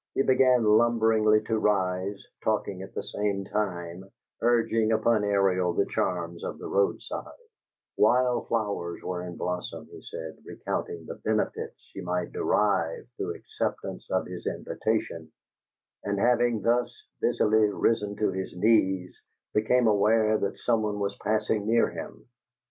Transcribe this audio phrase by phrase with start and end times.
[0.15, 4.03] He began lumberingly to rise, talking at the same time,
[4.41, 7.27] urging upon Ariel the charms of the roadside;
[7.97, 14.07] wild flowers were in blossom, he said, recounting the benefits she might derive through acceptance
[14.09, 15.31] of his invitation;
[16.03, 16.91] and having, thus
[17.21, 19.15] busily, risen to his knees,
[19.53, 22.25] became aware that some one was passing near him.